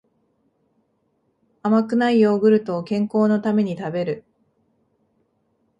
[1.61, 4.23] 甘くないヨーグルトを健康のために食べる